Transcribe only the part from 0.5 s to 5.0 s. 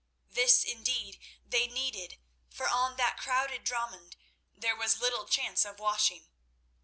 indeed, they needed, for on that crowded dromon there was